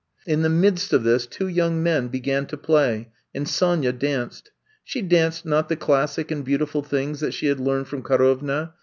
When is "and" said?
3.35-3.47, 6.31-6.43